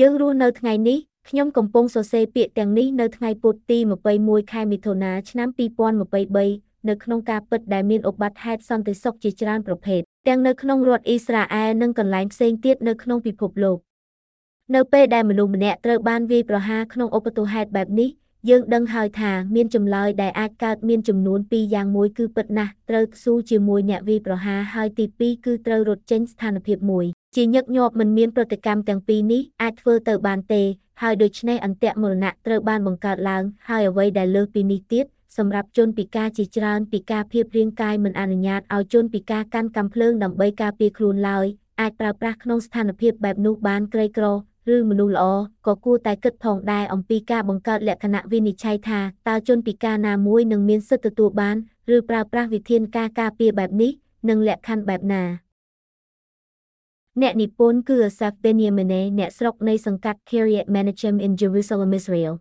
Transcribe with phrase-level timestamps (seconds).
[0.00, 0.98] យើងរស់នៅថ្ងៃនេះ
[1.28, 3.78] ខ្ញុំកំពុងសរសេរពាក្យទាំងនេះនៅថ្ងៃពុធទី
[4.14, 5.48] 21ខែមិថុនាឆ្នាំ
[6.18, 13.78] 2023នៅក្នុងការពិតដែលមានឧបត្តិហេតុសន្តិសុខជាច្រើនប្រភេទទាំងនៅក្នុងរដ្ឋអ៊ីស្រាអែលនិងកន្លែងផ្សេងទៀតនៅក្នុងពិភពលោក
[14.74, 18.10] នៅពេលដែលមនុស្សម្នាក់ត្រូវបានវាយប្រហារក្នុងឧបទ្ទហេតុបែបនេះ
[18.48, 27.06] យើងដឹងហើយថាមានចម្លើយដែលអាចកើតមានចំនួនពីរយ៉ាងមួយគឺពិតណាស់ត្រូវស៊ូជាមួយអ្នកវាយប្រហារហើយទីពីរគឺត្រូវរត់ចេញស្ថានភាពមួយ
[27.36, 30.62] ជាញឹកញាប់មិនមានប្រតិកម្មទាំងពីរនេះអាចធ្វើទៅបានទេ
[31.02, 41.46] ហើយដូច្នេះអន្ទាក់មរណៈត្រូវបានបង្កើតឡើងហើយអ្វីដែលលើសពីនេះទៀតសម្រាប់ជនពិការជាច្រើនពិការភាពរាងកាយមិនអនុញ្ញាតឲ្យជនពិការកាន់កាំភ្លើងដើម្បីការពារខ្លួនឡើយ
[41.80, 44.26] អាចប្រើប្រាស់ក្នុងស្ថានភាពបែបនោះបានក្រីក្រ
[44.74, 45.24] ឬមនុស្សល្អ
[45.66, 51.56] ក៏គួរតែគិតផងដែរអំពីការបង្កើតលក្ខណៈវិនិច្ឆ័យថាតើជនពិការណាមួយនឹងមានសិទ្ធិទទួលបាន
[51.96, 53.92] ឬប្រើប្រាស់វិធានការការពារបែបនេះ
[54.28, 55.22] និងលក្ខខណ្ឌបែបណា
[57.20, 62.32] អ្នកនិពន្ធគឺ Asaf Benyamineh អ្នកស្រុកនៃសង្កាត់ Kiryat Menachem in Jerusalem Israel